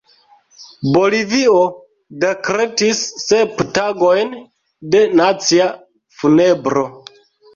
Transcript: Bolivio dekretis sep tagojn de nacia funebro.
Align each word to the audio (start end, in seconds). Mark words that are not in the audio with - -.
Bolivio 0.93 1.57
dekretis 2.23 3.03
sep 3.25 3.61
tagojn 3.77 4.33
de 4.95 5.03
nacia 5.21 5.69
funebro. 6.23 6.87